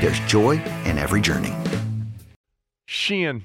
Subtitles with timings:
[0.00, 0.52] there's joy
[0.84, 1.54] in every journey.
[2.86, 3.44] Sheehan,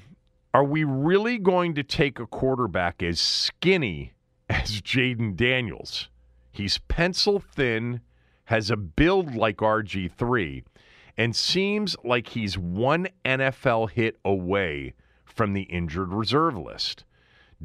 [0.52, 4.12] are we really going to take a quarterback as skinny
[4.48, 6.08] as Jayden Daniels?
[6.52, 8.00] He's pencil thin,
[8.44, 10.62] has a build like RG3,
[11.16, 17.04] and seems like he's one NFL hit away from the injured reserve list.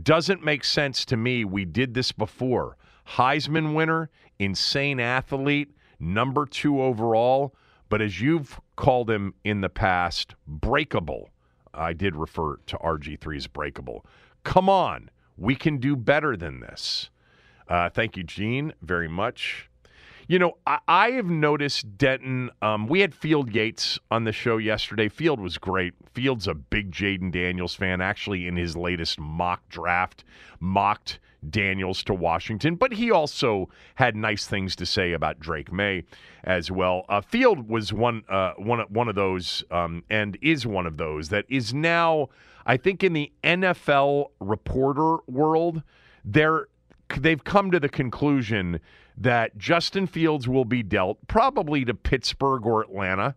[0.01, 1.45] Doesn't make sense to me.
[1.45, 2.77] We did this before.
[3.15, 4.09] Heisman winner,
[4.39, 7.55] insane athlete, number two overall,
[7.89, 11.29] but as you've called him in the past, breakable.
[11.73, 14.05] I did refer to RG3 as breakable.
[14.43, 17.09] Come on, we can do better than this.
[17.67, 19.69] Uh, thank you, Gene, very much.
[20.27, 22.51] You know, I, I have noticed Denton.
[22.61, 25.09] Um, we had Field Yates on the show yesterday.
[25.09, 25.93] Field was great.
[26.13, 27.99] Field's a big Jayden Daniels fan.
[27.99, 30.23] Actually, in his latest mock draft,
[30.59, 36.03] mocked Daniels to Washington, but he also had nice things to say about Drake Maye
[36.43, 37.05] as well.
[37.09, 41.29] Uh, Field was one uh, one one of those, um, and is one of those
[41.29, 42.29] that is now,
[42.65, 45.81] I think, in the NFL reporter world,
[46.25, 46.67] they're
[47.17, 48.79] they've come to the conclusion
[49.17, 53.35] that Justin Fields will be dealt probably to Pittsburgh or Atlanta,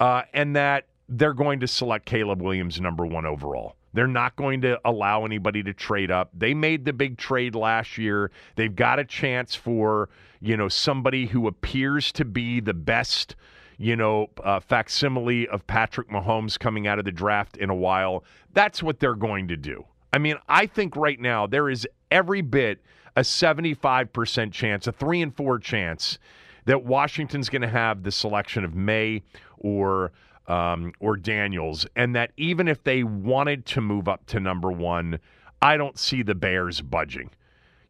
[0.00, 3.76] uh, and that they're going to select Caleb Williams number one overall.
[3.94, 6.30] They're not going to allow anybody to trade up.
[6.36, 8.30] They made the big trade last year.
[8.56, 10.10] They've got a chance for,
[10.40, 13.36] you know, somebody who appears to be the best,
[13.78, 18.24] you know, uh, facsimile of Patrick Mahomes coming out of the draft in a while.
[18.52, 19.84] That's what they're going to do.
[20.12, 22.82] I mean, I think right now there is every bit
[23.16, 26.18] a 75% chance, a three and four chance
[26.64, 29.22] that Washington's going to have the selection of Maye
[29.58, 30.12] or
[30.46, 35.18] um, or Daniels, and that even if they wanted to move up to number one,
[35.62, 37.30] I don't see the Bears budging.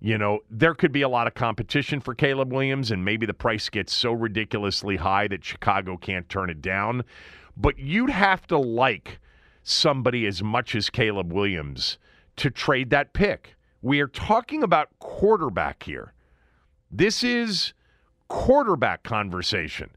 [0.01, 3.35] You know, there could be a lot of competition for Caleb Williams, and maybe the
[3.35, 7.05] price gets so ridiculously high that Chicago can't turn it down.
[7.57, 9.19] But you'd have to like
[9.63, 11.99] somebody as much as Caleb Williams
[12.37, 13.57] to trade that pick.
[13.81, 16.13] We are talking about quarterback here.
[16.91, 17.73] This is
[18.29, 19.91] quarterback conversation.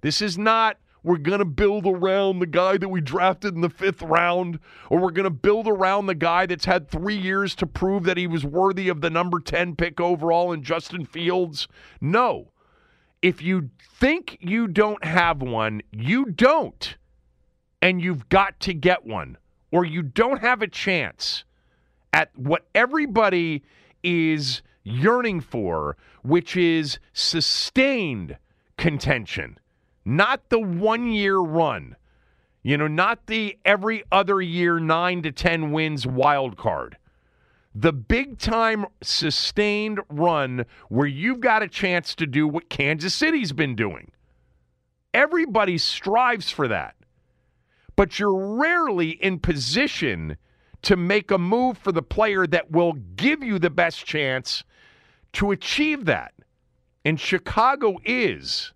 [0.00, 3.68] This is not we're going to build around the guy that we drafted in the
[3.68, 7.66] fifth round, or we're going to build around the guy that's had three years to
[7.66, 11.66] prove that he was worthy of the number 10 pick overall in Justin Fields.
[12.00, 12.52] No.
[13.20, 16.96] If you think you don't have one, you don't.
[17.80, 19.38] And you've got to get one,
[19.72, 21.44] or you don't have a chance
[22.12, 23.64] at what everybody
[24.02, 28.36] is yearning for, which is sustained
[28.76, 29.58] contention,
[30.04, 31.96] not the one year run.
[32.62, 36.96] You know, not the every other year 9 to 10 wins wild card.
[37.74, 43.52] The big time sustained run where you've got a chance to do what Kansas City's
[43.52, 44.12] been doing.
[45.14, 46.94] Everybody strives for that.
[47.96, 50.36] But you're rarely in position
[50.82, 54.64] to make a move for the player that will give you the best chance
[55.34, 56.34] to achieve that.
[57.04, 58.72] And Chicago is.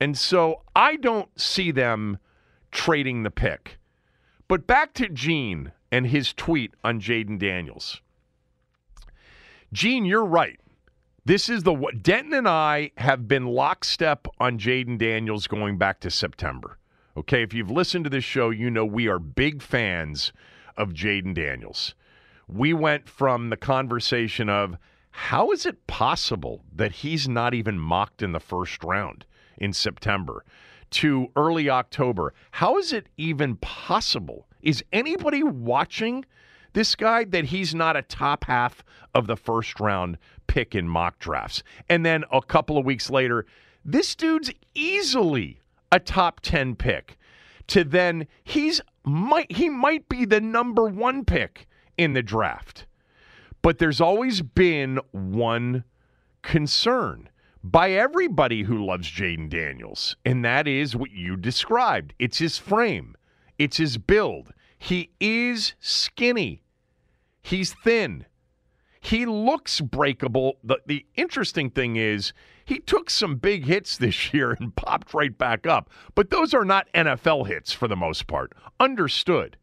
[0.00, 2.18] And so I don't see them
[2.70, 3.78] trading the pick.
[4.46, 8.00] But back to Gene and his tweet on Jayden Daniels.
[9.72, 10.60] Gene, you're right.
[11.24, 16.10] This is the Denton and I have been lockstep on Jayden Daniels going back to
[16.10, 16.78] September.
[17.16, 20.32] Okay, if you've listened to this show, you know we are big fans
[20.76, 21.94] of Jayden Daniels.
[22.46, 24.76] We went from the conversation of
[25.10, 29.26] how is it possible that he's not even mocked in the first round
[29.58, 30.44] in September
[30.90, 32.32] to early October.
[32.52, 34.46] How is it even possible?
[34.62, 36.24] Is anybody watching
[36.72, 38.82] this guy that he's not a top half
[39.14, 41.62] of the first round pick in mock drafts?
[41.88, 43.46] And then a couple of weeks later,
[43.84, 45.60] this dude's easily
[45.92, 47.16] a top 10 pick.
[47.68, 51.66] To then he's might he might be the number 1 pick
[51.98, 52.86] in the draft.
[53.60, 55.84] But there's always been one
[56.42, 57.28] concern
[57.62, 62.14] by everybody who loves Jayden Daniels, and that is what you described.
[62.18, 63.16] It's his frame,
[63.58, 64.52] it's his build.
[64.78, 66.62] He is skinny,
[67.42, 68.26] he's thin,
[69.00, 70.58] he looks breakable.
[70.62, 72.32] The, the interesting thing is,
[72.64, 76.64] he took some big hits this year and popped right back up, but those are
[76.64, 78.52] not NFL hits for the most part.
[78.78, 79.56] Understood.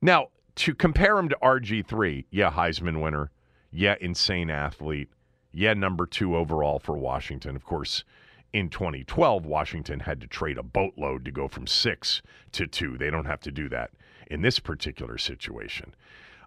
[0.00, 3.30] Now, to compare him to RG3, yeah, Heisman winner,
[3.72, 5.08] yeah, insane athlete
[5.54, 7.56] yeah, number two overall for Washington.
[7.56, 8.04] Of course,
[8.52, 12.22] in 2012, Washington had to trade a boatload to go from six
[12.52, 12.96] to two.
[12.96, 13.90] They don't have to do that
[14.30, 15.94] in this particular situation.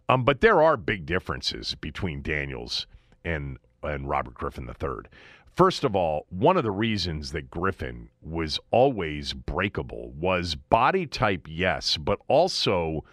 [0.10, 2.88] Um, but there are big differences between Daniels
[3.26, 5.10] and and Robert Griffin III.
[5.56, 11.48] First of all, one of the reasons that Griffin was always breakable was body type,
[11.50, 13.04] yes, but also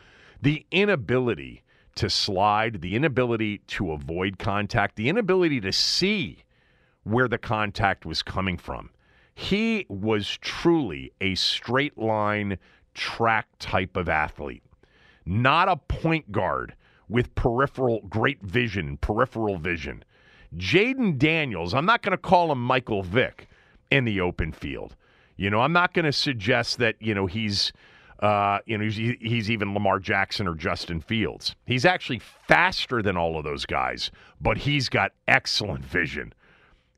[0.40, 1.63] the inability
[1.96, 6.38] to slide, the inability to avoid contact, the inability to see
[7.04, 8.90] where the contact was coming from.
[9.34, 12.58] He was truly a straight line
[12.94, 14.62] track type of athlete,
[15.26, 16.74] not a point guard
[17.08, 20.04] with peripheral great vision, peripheral vision.
[20.56, 23.48] Jayden Daniels, I'm not going to call him Michael Vick
[23.90, 24.94] in the open field.
[25.36, 27.72] You know, I'm not going to suggest that, you know, he's
[28.20, 31.56] uh, you know, he's, he's even Lamar Jackson or Justin Fields.
[31.66, 36.32] He's actually faster than all of those guys, but he's got excellent vision.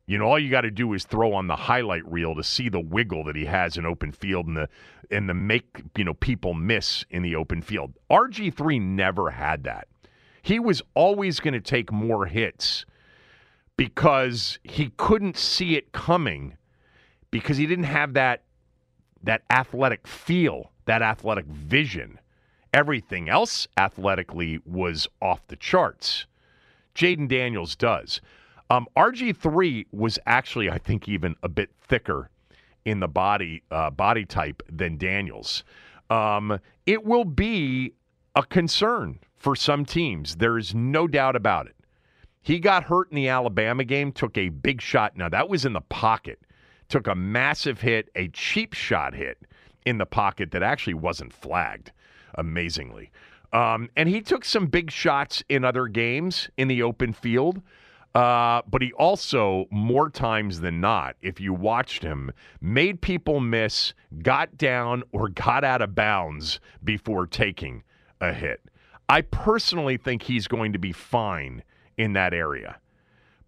[0.07, 2.69] You know, all you got to do is throw on the highlight reel to see
[2.69, 4.69] the wiggle that he has in open field and the
[5.11, 7.93] and the make you know people miss in the open field.
[8.09, 9.89] RG three never had that.
[10.43, 12.87] He was always going to take more hits
[13.77, 16.57] because he couldn't see it coming
[17.33, 18.45] because he didn't have that
[19.25, 22.19] that athletic feel that athletic vision.
[22.73, 26.27] Everything else athletically was off the charts.
[26.95, 28.21] Jayden Daniels does.
[28.71, 32.31] Um, RG3 was actually, I think, even a bit thicker
[32.85, 35.65] in the body uh, body type than Daniels.
[36.11, 37.93] Um, it will be
[38.35, 40.37] a concern for some teams.
[40.37, 41.77] There is no doubt about it.
[42.43, 45.17] He got hurt in the Alabama game, took a big shot.
[45.17, 46.41] Now, that was in the pocket.
[46.89, 49.39] Took a massive hit, a cheap shot hit
[49.87, 51.93] in the pocket that actually wasn't flagged,
[52.35, 53.11] amazingly.
[53.53, 57.63] Um, and he took some big shots in other games in the open field.
[58.15, 62.31] Uh, but he also, more times than not, if you watched him,
[62.63, 63.93] made people miss,
[64.23, 67.83] got down, or got out of bounds before taking
[68.23, 68.63] a hit.
[69.09, 71.63] I personally think he's going to be fine
[71.99, 72.79] in that area.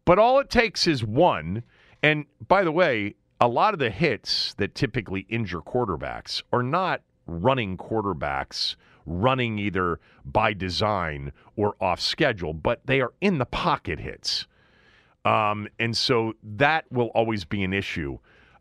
[0.05, 1.65] But all it takes is one.
[2.03, 7.03] And by the way, a lot of the hits that typically injure quarterbacks are not
[7.27, 8.77] running quarterbacks
[9.07, 14.47] running either by design or off schedule, but they are in the pocket hits.
[15.25, 18.19] Um, and so that will always be an issue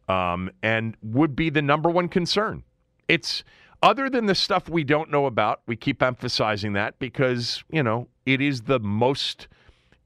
[0.08, 2.64] um, and would be the number one concern.
[3.08, 3.44] It's
[3.84, 8.08] other than the stuff we don't know about, we keep emphasizing that because, you know,
[8.26, 9.48] it is the most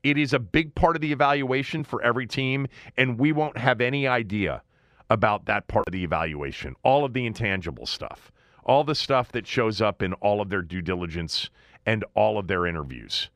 [0.04, 2.68] it is a big part of the evaluation for every team,
[2.98, 4.64] and we won't have any idea
[5.10, 6.76] about that part of the evaluation.
[6.84, 8.32] All of the intangible stuff,
[8.64, 11.50] all the stuff that shows up in all of their due diligence
[11.86, 13.30] and all of their interviews,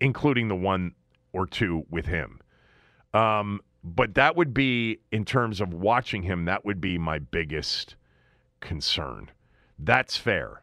[0.00, 0.92] including the one
[1.32, 2.40] or two with him.
[3.12, 7.96] Um, but that would be, in terms of watching him, that would be my biggest
[8.60, 9.30] concern.
[9.78, 10.62] That's fair.